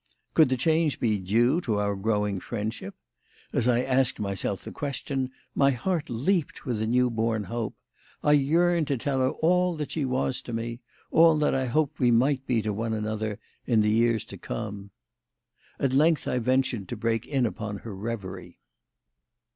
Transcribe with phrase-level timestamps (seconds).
[0.33, 2.95] Could the change be due to our growing friendship?
[3.53, 7.75] As I asked myself the question, my heart leaped with a new born hope.
[8.23, 10.79] I yearned to tell her all that she was to me
[11.11, 13.37] all that I hoped we might be to one another
[13.67, 14.89] in the years to come.
[15.79, 18.59] At length I ventured to break in upon her reverie.